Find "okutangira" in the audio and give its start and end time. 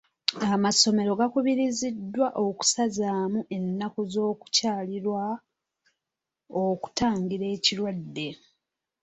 6.63-7.45